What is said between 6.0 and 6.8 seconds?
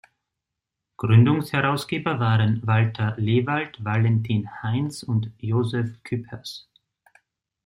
Cüppers.